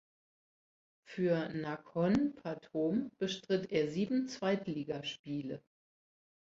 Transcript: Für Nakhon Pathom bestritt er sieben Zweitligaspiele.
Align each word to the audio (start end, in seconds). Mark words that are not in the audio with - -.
Für 1.05 1.49
Nakhon 1.49 2.33
Pathom 2.37 3.11
bestritt 3.19 3.71
er 3.71 3.87
sieben 3.91 4.27
Zweitligaspiele. 4.27 5.61